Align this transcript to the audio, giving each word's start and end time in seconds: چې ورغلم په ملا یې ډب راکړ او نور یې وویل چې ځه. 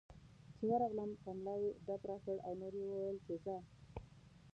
چې 0.55 0.63
ورغلم 0.69 1.11
په 1.21 1.29
ملا 1.37 1.55
یې 1.63 1.71
ډب 1.85 2.01
راکړ 2.09 2.35
او 2.45 2.51
نور 2.61 2.73
یې 2.79 2.85
وویل 2.87 3.17
چې 3.25 3.33
ځه. 3.43 3.57